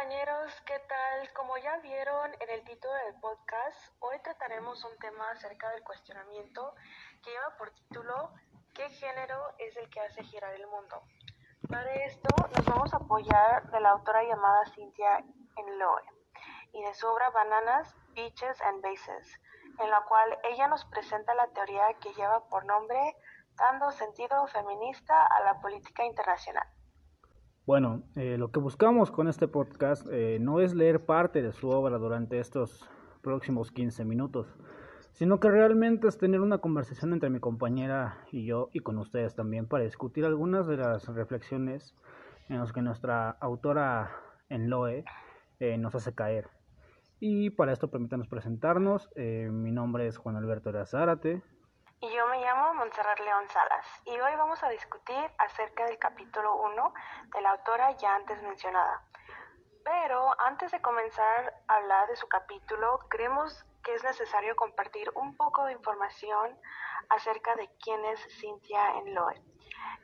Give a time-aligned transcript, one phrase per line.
[0.00, 1.30] compañeros, ¿qué tal?
[1.34, 6.74] Como ya vieron en el título del podcast, hoy trataremos un tema acerca del cuestionamiento
[7.22, 8.32] que lleva por título
[8.72, 11.02] ¿Qué género es el que hace girar el mundo?
[11.68, 15.22] Para esto nos vamos a apoyar de la autora llamada Cynthia
[15.56, 16.02] Enloe
[16.72, 19.38] y de su obra Bananas, Beaches and Bases,
[19.80, 23.16] en la cual ella nos presenta la teoría que lleva por nombre
[23.56, 26.66] dando sentido feminista a la política internacional.
[27.66, 31.68] Bueno, eh, lo que buscamos con este podcast eh, no es leer parte de su
[31.68, 32.88] obra durante estos
[33.22, 34.56] próximos 15 minutos,
[35.12, 39.34] sino que realmente es tener una conversación entre mi compañera y yo y con ustedes
[39.34, 41.94] también para discutir algunas de las reflexiones
[42.48, 44.10] en las que nuestra autora
[44.48, 45.04] en Loe
[45.60, 46.48] eh, nos hace caer.
[47.20, 49.10] Y para esto permítanos presentarnos.
[49.14, 51.42] mi nombre es Juan Alberto Zárate.
[52.00, 52.29] Y yo
[52.80, 56.94] Montserrat León Salas y hoy vamos a discutir acerca del capítulo 1
[57.26, 59.02] de la autora ya antes mencionada.
[59.84, 65.36] Pero antes de comenzar a hablar de su capítulo, creemos que es necesario compartir un
[65.36, 66.58] poco de información
[67.10, 69.42] acerca de quién es Cynthia Enloe.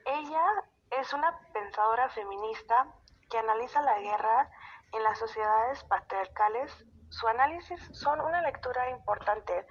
[0.04, 0.44] Ella
[0.90, 2.88] es una pensadora feminista
[3.30, 4.50] que analiza la guerra
[4.92, 6.84] en las sociedades patriarcales.
[7.08, 9.66] Su análisis son una lectura importante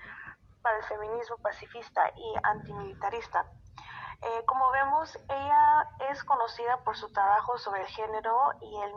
[0.66, 3.46] para el feminismo pacifista y antimilitarista.
[4.20, 8.92] Eh, como vemos, ella es conocida por su trabajo sobre el género y el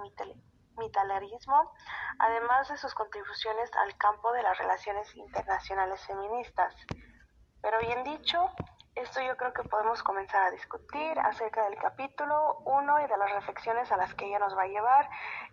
[0.79, 1.71] mitalarismo,
[2.19, 6.75] además de sus contribuciones al campo de las relaciones internacionales feministas.
[7.61, 8.51] Pero bien dicho,
[9.03, 13.33] esto yo creo que podemos comenzar a discutir acerca del capítulo 1 y de las
[13.33, 15.09] reflexiones a las que ella nos va a llevar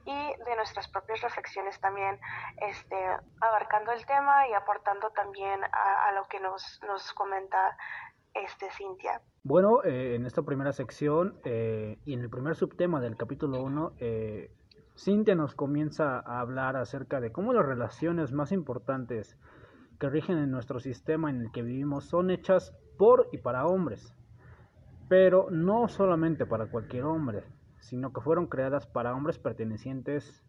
[0.05, 2.19] y de nuestras propias reflexiones también,
[2.57, 2.95] este,
[3.41, 7.77] abarcando el tema y aportando también a, lo que nos, nos comenta
[8.33, 9.21] este, Cintia.
[9.43, 13.93] Bueno, eh, en esta primera sección eh, y en el primer subtema del capítulo 1,
[13.99, 14.51] eh,
[14.97, 19.37] Cintia nos comienza a hablar acerca de cómo las relaciones más importantes
[19.99, 24.13] que rigen en nuestro sistema en el que vivimos son hechas por y para hombres,
[25.07, 27.43] pero no solamente para cualquier hombre,
[27.79, 30.43] sino que fueron creadas para hombres pertenecientes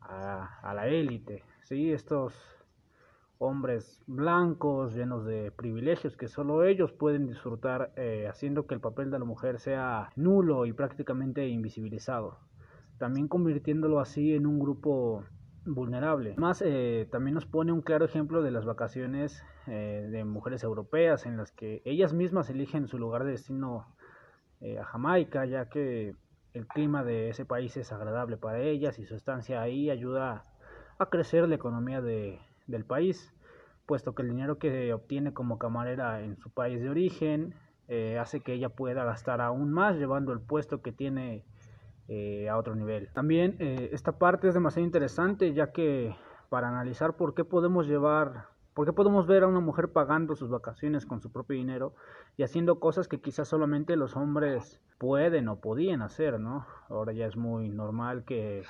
[0.00, 1.92] a, la élite, ¿sí?
[1.92, 2.34] estos
[3.38, 9.10] hombres blancos llenos de privilegios que solo ellos pueden disfrutar eh, haciendo que el papel
[9.10, 12.38] de la mujer sea nulo y prácticamente invisibilizado,
[12.98, 15.24] también convirtiéndolo así en un grupo
[15.64, 16.34] vulnerable.
[16.36, 21.26] Más eh, también nos pone un claro ejemplo de las vacaciones eh, de mujeres europeas
[21.26, 23.86] en las que ellas mismas eligen su lugar de destino
[24.60, 26.14] eh, a Jamaica, ya que
[26.54, 30.44] el clima de ese país es agradable para ellas y su estancia ahí ayuda
[30.98, 33.32] a crecer la economía de, del país,
[33.86, 37.54] puesto que el dinero que obtiene como camarera en su país de origen
[38.20, 41.42] hace que ella pueda gastar aún más llevando el puesto que tiene
[42.12, 43.08] eh, a otro nivel.
[43.12, 46.16] También eh, esta parte es demasiado interesante ya que
[46.48, 50.50] para analizar por qué podemos llevar, por qué podemos ver a una mujer pagando sus
[50.50, 51.94] vacaciones con su propio dinero
[52.36, 56.66] y haciendo cosas que quizás solamente los hombres pueden o podían hacer, ¿no?
[56.88, 58.64] Ahora ya es muy normal que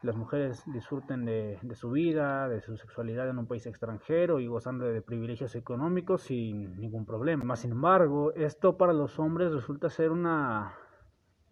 [0.00, 4.46] las mujeres disfruten de, de, su vida, de su sexualidad en un país extranjero y
[4.46, 7.44] gozando de privilegios económicos sin ningún problema.
[7.44, 10.72] Más sin embargo, esto para los hombres resulta ser una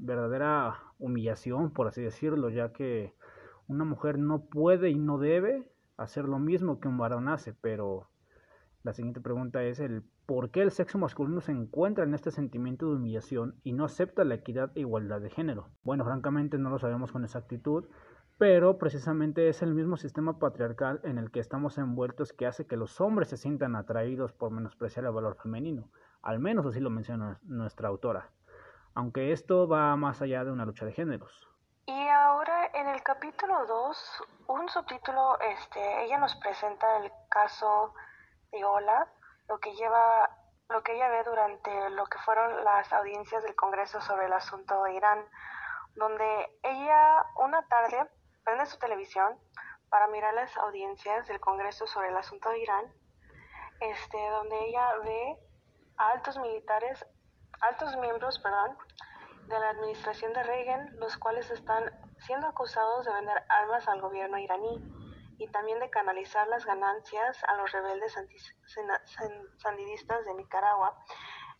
[0.01, 3.15] verdadera humillación, por así decirlo, ya que
[3.69, 8.09] una mujer no puede y no debe hacer lo mismo que un varón hace, pero
[8.83, 12.87] la siguiente pregunta es el por qué el sexo masculino se encuentra en este sentimiento
[12.87, 15.69] de humillación y no acepta la equidad e igualdad de género.
[15.83, 17.85] Bueno, francamente no lo sabemos con exactitud,
[18.39, 22.79] pero precisamente es el mismo sistema patriarcal en el que estamos envueltos que hace que
[22.79, 25.91] los hombres se sientan atraídos por menospreciar el valor femenino.
[26.23, 28.31] Al menos así lo menciona nuestra autora
[28.95, 31.49] aunque esto va más allá de una lucha de géneros.
[31.87, 37.95] Y ahora en el capítulo 2, un subtítulo, este, ella nos presenta el caso
[38.53, 39.09] de Ola,
[39.49, 40.31] lo que lleva
[40.69, 44.85] lo que ella ve durante lo que fueron las audiencias del Congreso sobre el asunto
[44.85, 45.19] de Irán,
[45.97, 48.09] donde ella una tarde
[48.45, 49.37] prende su televisión
[49.89, 52.85] para mirar las audiencias del Congreso sobre el asunto de Irán,
[53.81, 55.39] este, donde ella ve
[55.97, 57.05] a altos militares
[57.61, 58.77] altos miembros perdón,
[59.47, 64.39] de la administración de Reagan, los cuales están siendo acusados de vender armas al gobierno
[64.39, 64.81] iraní
[65.39, 68.15] y también de canalizar las ganancias a los rebeldes
[69.57, 71.03] sandidistas de Nicaragua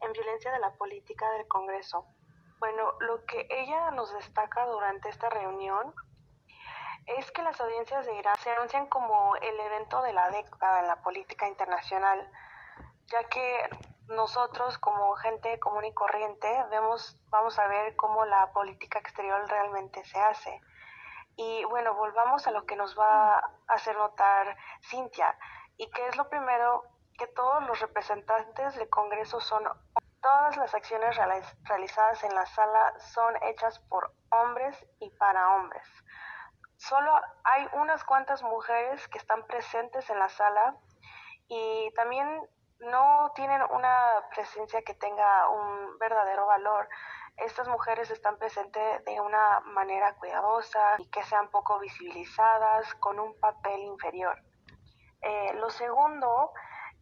[0.01, 2.07] en violencia de la política del Congreso.
[2.59, 5.95] Bueno, lo que ella nos destaca durante esta reunión
[7.07, 10.87] es que las audiencias de Irán se anuncian como el evento de la década en
[10.87, 12.31] la política internacional,
[13.07, 13.69] ya que
[14.11, 20.05] nosotros como gente común y corriente vemos, vamos a ver cómo la política exterior realmente
[20.05, 20.61] se hace.
[21.37, 25.37] Y bueno, volvamos a lo que nos va a hacer notar Cintia,
[25.77, 26.83] y que es lo primero
[27.17, 29.65] que todos los representantes del Congreso son
[30.23, 31.17] Todas las acciones
[31.63, 35.87] realizadas en la sala son hechas por hombres y para hombres.
[36.77, 37.11] Solo
[37.45, 40.77] hay unas cuantas mujeres que están presentes en la sala
[41.49, 42.47] y también
[42.81, 43.99] no tienen una
[44.35, 46.89] presencia que tenga un verdadero valor.
[47.37, 53.39] Estas mujeres están presentes de una manera cuidadosa y que sean poco visibilizadas con un
[53.39, 54.39] papel inferior.
[55.23, 56.53] Eh, lo segundo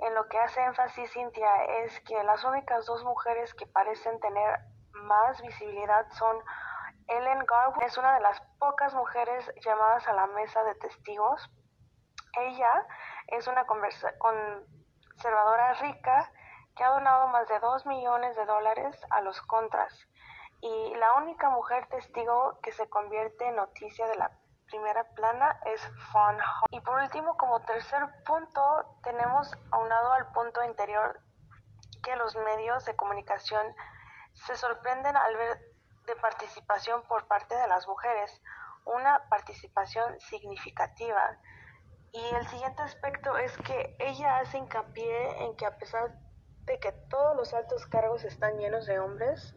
[0.01, 4.61] en lo que hace énfasis Cintia es que las únicas dos mujeres que parecen tener
[4.93, 6.43] más visibilidad son
[7.09, 11.51] Ellen Garwood, es una de las pocas mujeres llamadas a la mesa de testigos.
[12.37, 12.87] Ella
[13.29, 13.65] es una
[15.19, 16.31] conservadora rica
[16.77, 19.93] que ha donado más de 2 millones de dólares a los contras
[20.61, 24.31] y la única mujer testigo que se convierte en noticia de la
[24.67, 25.83] primera plana es
[26.13, 26.37] Fun
[26.71, 28.61] Y por último, como tercer punto,
[29.03, 31.21] tenemos aunado al punto interior
[32.05, 33.75] que los medios de comunicación
[34.35, 35.59] se sorprenden al ver
[36.07, 38.41] de participación por parte de las mujeres,
[38.85, 41.39] una participación significativa.
[42.13, 46.19] Y el siguiente aspecto es que ella hace hincapié en que a pesar
[46.67, 49.55] de que todos los altos cargos están llenos de hombres,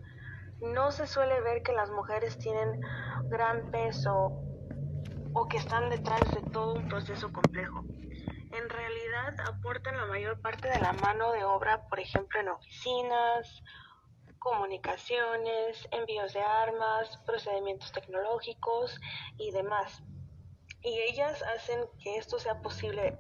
[0.62, 2.80] no se suele ver que las mujeres tienen
[3.30, 4.44] gran peso
[5.34, 7.84] o que están detrás de todo un proceso complejo.
[8.52, 13.64] En realidad aportan la mayor parte de la mano de obra, por ejemplo, en oficinas,
[14.40, 19.00] comunicaciones, envíos de armas, procedimientos tecnológicos
[19.38, 20.04] y demás.
[20.84, 23.18] Y ellas hacen que esto sea posible,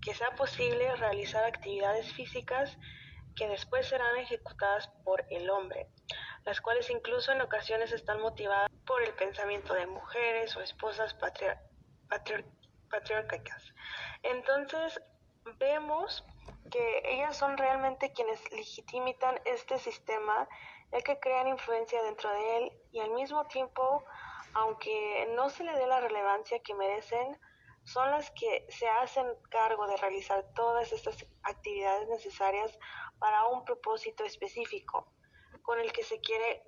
[0.00, 2.78] que sea posible realizar actividades físicas
[3.36, 5.88] que después serán ejecutadas por el hombre,
[6.44, 11.68] las cuales incluso en ocasiones están motivadas por el pensamiento de mujeres o esposas patriarcas.
[14.22, 15.00] Entonces,
[15.58, 16.24] vemos
[16.70, 20.48] que ellas son realmente quienes legitimitan este sistema,
[20.90, 24.04] ya que crean influencia dentro de él y al mismo tiempo,
[24.54, 27.38] aunque no se le dé la relevancia que merecen,
[27.84, 32.78] son las que se hacen cargo de realizar todas estas actividades necesarias
[33.18, 35.06] para un propósito específico
[35.62, 36.62] con el que se quiere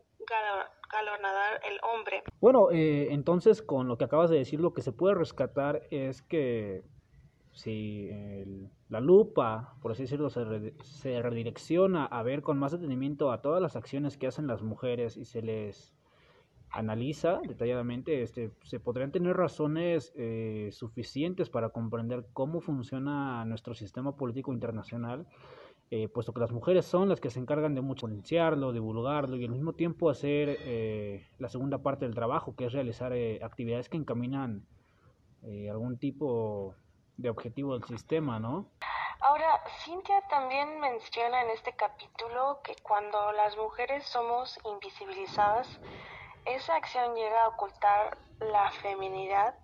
[0.91, 2.23] galonadar el hombre.
[2.41, 6.23] Bueno, eh, entonces con lo que acabas de decir, lo que se puede rescatar es
[6.23, 6.83] que
[7.53, 8.11] si
[8.89, 13.63] la lupa, por así decirlo, se, se, redirecciona a ver con más detenimiento a todas
[13.63, 15.95] las acciones que hacen las mujeres y se les
[16.75, 24.17] analiza detalladamente, este, se podrían tener razones eh, suficientes para comprender cómo funciona nuestro sistema
[24.17, 25.27] político internacional
[25.91, 29.45] eh, puesto que las mujeres son las que se encargan de mucho potenciarlo, divulgarlo y
[29.45, 33.89] al mismo tiempo hacer eh, la segunda parte del trabajo, que es realizar eh, actividades
[33.89, 34.67] que encaminan
[35.71, 36.75] algún tipo
[37.19, 38.71] de objetivo del sistema, ¿no?
[39.21, 45.69] Ahora, Cintia también menciona en este capítulo que cuando las mujeres somos invisibilizadas,
[46.47, 49.55] esa acción llega a ocultar la feminidad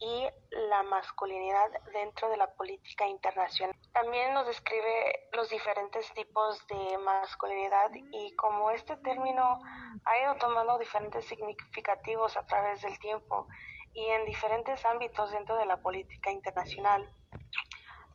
[0.00, 3.76] y la masculinidad dentro de la política internacional.
[3.92, 9.60] También nos describe los diferentes tipos de masculinidad y cómo este término
[10.04, 13.46] ha ido tomando diferentes significativos a través del tiempo
[13.92, 17.08] y en diferentes ámbitos dentro de la política internacional.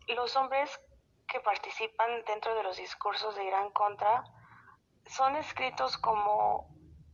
[0.08, 0.70] Los hombres
[1.28, 4.24] que participan dentro de los discursos de Irán contra
[5.06, 6.68] son escritos como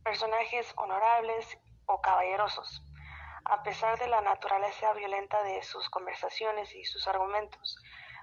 [0.06, 2.82] personajes honorables o caballerosos
[3.48, 7.76] a pesar de la naturaleza violenta de sus conversaciones y sus argumentos.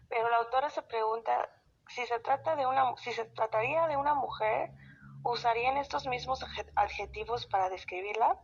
[0.10, 1.50] Pero la autora se pregunta
[1.88, 4.72] si se trataría de una mujer,
[5.24, 6.44] usarían estos mismos
[6.76, 8.38] adjetivos para describirla?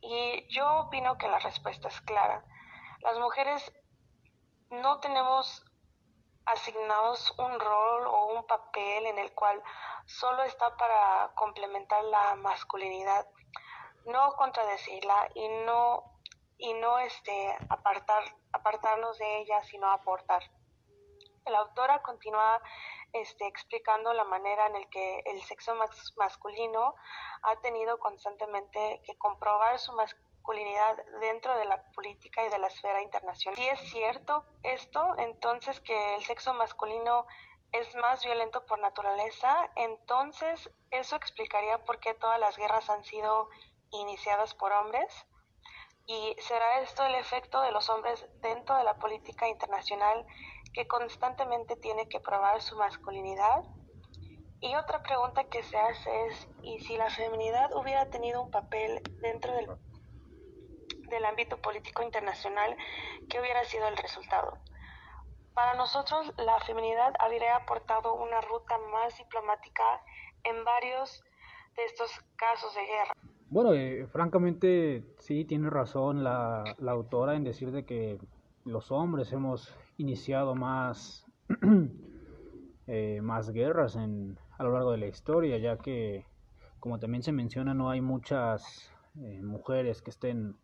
[0.00, 2.44] Y yo opino que la respuesta es clara.
[3.00, 3.72] Las mujeres
[4.70, 5.64] no tenemos
[6.52, 9.62] asignados un rol o un papel en el cual
[10.06, 13.26] solo está para complementar la masculinidad
[14.08, 16.14] no contradecirla y no
[16.56, 20.42] y no este apartar apartarnos de ella sino aportar.
[21.46, 22.60] La autora continúa
[23.12, 25.74] este, explicando la manera en el que el sexo
[26.16, 26.94] masculino
[27.42, 29.92] ha tenido constantemente que comprobar su
[30.48, 33.56] masculinidad dentro de la política y de la esfera internacional.
[33.56, 37.26] Si es cierto esto, entonces que el sexo masculino
[37.72, 43.50] es más violento por naturaleza, entonces eso explicaría por qué todas las guerras han sido
[43.90, 45.26] iniciadas por hombres
[46.06, 50.24] y será esto el efecto de los hombres dentro de la política internacional
[50.72, 53.64] que constantemente tiene que probar su masculinidad.
[54.60, 59.02] Y otra pregunta que se hace es, ¿y si la feminidad hubiera tenido un papel
[59.20, 59.68] dentro del,
[61.08, 62.76] del ámbito político internacional,
[63.28, 64.58] ¿qué hubiera sido el resultado?
[65.54, 69.82] Para nosotros, la feminidad habría aportado una ruta más diplomática
[70.44, 71.24] en varios
[71.76, 73.12] de estos casos de guerra.
[73.50, 78.18] Bueno, eh, francamente sí tiene razón la, autora en decir de que
[78.64, 81.26] los hombres hemos iniciado más,
[82.86, 86.26] eh, más guerras en, a lo largo de la historia, ya que,
[86.78, 90.56] como también se menciona, no hay muchas eh, mujeres que estén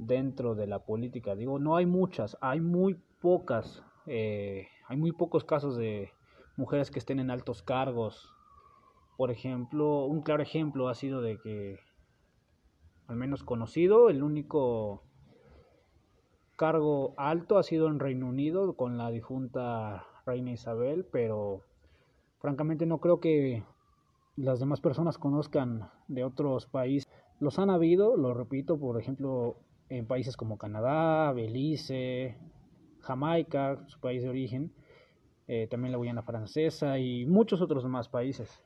[0.00, 1.36] dentro de la política.
[1.36, 6.10] Digo, no hay muchas, hay muy pocas, hay muy pocos casos de
[6.56, 8.32] mujeres que estén en altos cargos.
[9.16, 11.78] Por ejemplo, un claro ejemplo ha sido de que
[13.06, 14.08] al menos conocido.
[14.08, 15.02] El único
[16.56, 21.62] cargo alto ha sido en Reino Unido con la difunta Reina Isabel, pero
[22.38, 23.64] francamente no creo que
[24.36, 27.10] las demás personas conozcan de otros países.
[27.40, 29.56] Los han habido, lo repito, por ejemplo,
[29.90, 32.38] en países como Canadá, Belice,
[33.00, 34.72] Jamaica, su país de origen,
[35.46, 38.62] eh, también la Guyana francesa y muchos otros más países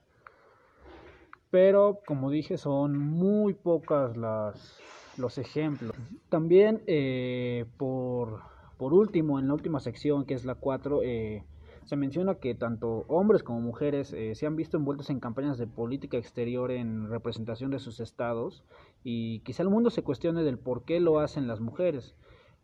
[1.55, 4.77] pero como dije son muy pocas las,
[5.17, 5.93] los ejemplos.
[6.29, 8.41] También eh, por,
[8.77, 11.45] por, último, en la última sección que es la 4, eh,
[11.85, 15.67] se menciona que tanto hombres como mujeres eh, se han visto envueltos en campañas de
[15.67, 18.65] política exterior en representación de sus estados
[19.03, 22.15] y quizá el mundo se cuestione del por qué lo hacen las mujeres,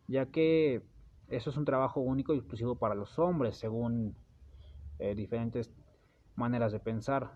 [0.07, 0.81] ya que
[1.29, 4.15] eso es un trabajo único y exclusivo para los hombres según
[5.15, 5.71] diferentes
[6.35, 7.31] maneras de pensar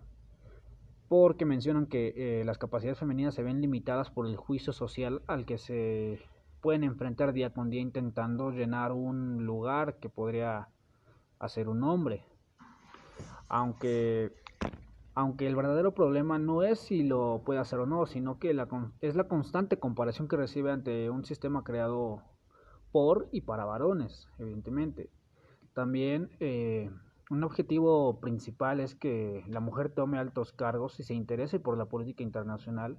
[1.08, 5.46] porque mencionan que eh, las capacidades femeninas se ven limitadas por el juicio social al
[5.46, 6.20] que se
[6.62, 10.70] pueden enfrentar día con día intentando llenar un lugar que podría
[11.46, 12.24] hacer un hombre.
[13.48, 14.34] Aunque,
[15.14, 18.68] aunque el verdadero problema no es si lo puede hacer o no, sino que la,
[19.02, 22.22] es la constante comparación que recibe ante un sistema creado
[22.92, 25.10] por y para varones, evidentemente.
[25.74, 26.90] También eh,
[27.30, 31.86] un objetivo principal es que la mujer tome altos cargos y se interese por la
[31.86, 32.98] política internacional,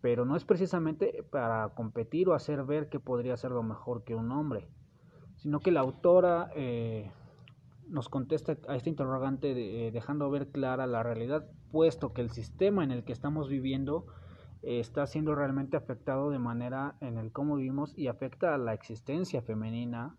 [0.00, 4.14] pero no es precisamente para competir o hacer ver que podría ser lo mejor que
[4.14, 4.66] un hombre,
[5.36, 7.12] sino que la autora eh,
[7.88, 12.84] nos contesta a este interrogante eh, dejando ver clara la realidad, puesto que el sistema
[12.84, 14.06] en el que estamos viviendo
[14.62, 18.74] eh, está siendo realmente afectado de manera en el cómo vivimos y afecta a la
[18.74, 20.16] existencia femenina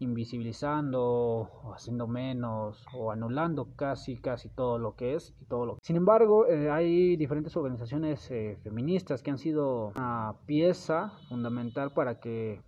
[0.00, 5.78] invisibilizando o haciendo menos o anulando casi casi todo lo que es y todo lo
[5.82, 12.18] sin embargo eh, hay diferentes organizaciones eh, feministas que han sido una pieza fundamental para
[12.18, 12.62] que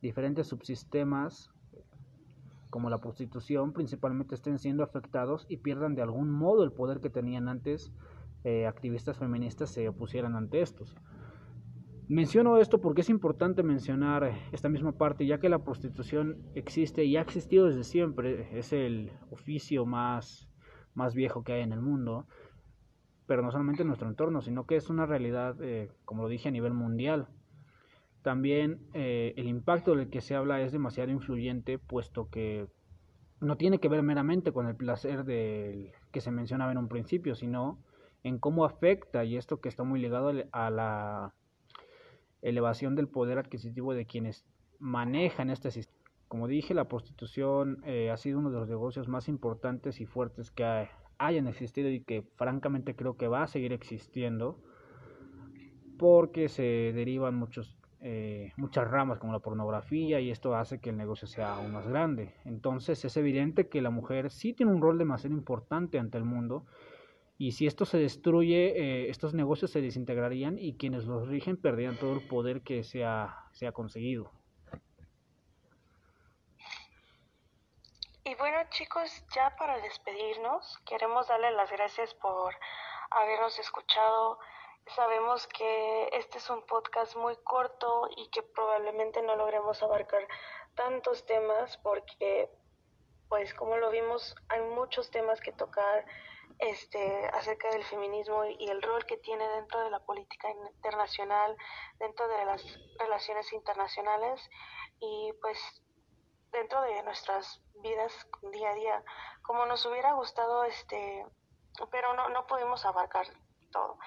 [0.00, 1.50] diferentes subsistemas
[2.70, 7.10] como la prostitución principalmente estén siendo afectados y pierdan de algún modo el poder que
[7.10, 7.92] tenían antes
[8.44, 10.94] eh, activistas feministas se opusieran ante estos
[12.08, 17.18] Menciono esto porque es importante mencionar esta misma parte, ya que la prostitución existe y
[17.18, 20.48] ha existido desde siempre, es el oficio más,
[20.94, 22.26] más viejo que hay en el mundo,
[23.26, 26.48] pero no solamente en nuestro entorno, sino que es una realidad, eh, como lo dije,
[26.48, 27.28] a nivel mundial.
[28.22, 32.66] También eh, el impacto del que se habla es demasiado influyente, puesto que
[33.40, 37.34] no tiene que ver meramente con el placer del que se mencionaba en un principio,
[37.34, 37.78] sino
[38.24, 41.34] en cómo afecta, y esto que está muy ligado a la
[42.42, 44.44] elevación del poder adquisitivo de quienes
[44.78, 45.98] manejan este sistema.
[46.28, 50.50] Como dije, la prostitución eh, ha sido uno de los negocios más importantes y fuertes
[50.50, 54.60] que hayan existido y que francamente creo que va a seguir existiendo
[55.98, 60.96] porque se derivan muchos, eh, muchas ramas como la pornografía y esto hace que el
[60.96, 62.34] negocio sea aún más grande.
[62.44, 66.64] Entonces es evidente que la mujer sí tiene un rol demasiado importante ante el mundo
[67.38, 71.96] y si esto se destruye, eh, estos negocios se desintegrarían y quienes los rigen perderían
[71.96, 74.30] todo el poder que se ha, se ha conseguido.
[78.24, 82.54] Y bueno chicos, ya para despedirnos, queremos darle las gracias por
[83.10, 84.38] habernos escuchado.
[84.94, 90.26] Sabemos que este es un podcast muy corto y que probablemente no logremos abarcar
[90.74, 92.50] tantos temas porque,
[93.28, 96.06] pues como lo vimos, hay muchos temas que tocar
[96.58, 101.54] este, acerca del feminismo y el rol que tiene dentro de la política internacional,
[101.98, 102.64] dentro de las
[102.98, 104.40] relaciones internacionales
[105.00, 105.58] y pues
[106.50, 109.04] dentro de nuestras vidas día a día,
[109.42, 111.26] como nos hubiera gustado, este,
[111.90, 113.26] pero no, no pudimos abarcar
[113.70, 113.98] todo.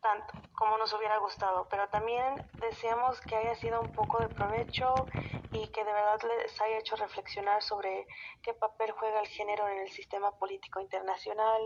[0.00, 5.06] Tanto como nos hubiera gustado, pero también deseamos que haya sido un poco de provecho
[5.52, 8.08] y que de verdad les haya hecho reflexionar sobre
[8.42, 11.62] qué papel juega el género en el sistema político internacional,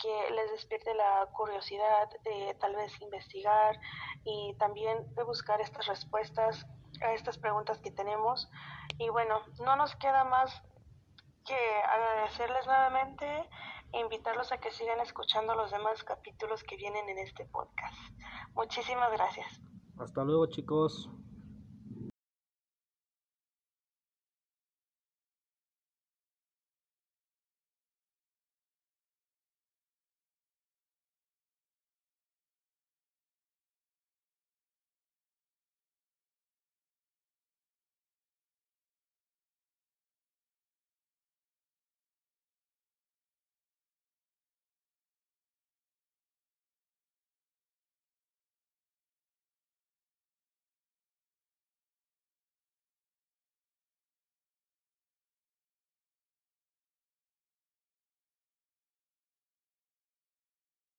[0.00, 3.78] que les despierte la curiosidad de tal vez investigar
[4.24, 6.66] y también de buscar estas respuestas
[7.02, 8.50] a estas preguntas que tenemos.
[8.98, 10.60] Y bueno, no nos queda más
[11.46, 13.48] que agradecerles nuevamente
[13.92, 17.96] e invitarlos a que sigan escuchando los demás capítulos que vienen en este podcast.
[18.54, 19.60] Muchísimas gracias.
[19.98, 21.08] Hasta luego chicos.